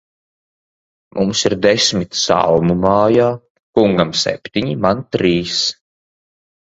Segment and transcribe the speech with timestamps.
[1.17, 3.27] Mums ir desmit salmu mājā;
[3.81, 5.61] kungam septiņi, man trīs.